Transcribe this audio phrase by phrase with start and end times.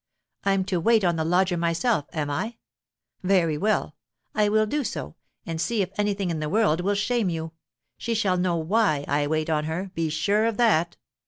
[0.45, 2.57] I'm to wait on the lodger myself, am I?
[3.21, 3.93] Very well!
[4.33, 5.13] I will do so,
[5.45, 7.51] and see if anything in the world will shame you.
[7.99, 10.97] She shall know why I wait on her, be sure of that!"